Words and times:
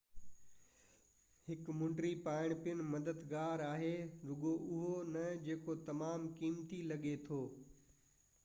هڪ 1.49 1.67
مُنڊي 1.81 2.09
پائڻ 2.27 2.55
پڻ 2.63 2.81
مددگار 2.95 3.63
آهي 3.67 3.93
رڳو 4.31 4.55
اهو 4.63 4.89
نه 5.17 5.25
جيڪو 5.47 5.77
تمام 5.91 6.27
قيمتي 6.41 6.81
لڳي 6.93 7.13
ٿي 7.29 7.43